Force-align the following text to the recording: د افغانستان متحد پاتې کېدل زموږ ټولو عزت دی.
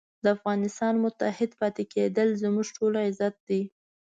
د 0.23 0.25
افغانستان 0.35 0.93
متحد 1.05 1.51
پاتې 1.61 1.83
کېدل 1.93 2.29
زموږ 2.43 2.67
ټولو 2.77 2.97
عزت 3.07 3.35
دی. 3.49 3.61